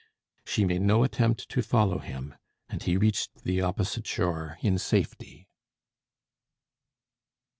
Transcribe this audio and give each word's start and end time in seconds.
She 0.45 0.65
made 0.65 0.81
no 0.81 1.03
attempt 1.03 1.47
to 1.49 1.61
follow 1.61 1.99
him, 1.99 2.33
and 2.69 2.81
he 2.81 2.97
reached 2.97 3.43
the 3.43 3.61
opposite 3.61 4.07
shore 4.07 4.57
in 4.61 4.79
safety. 4.79 5.47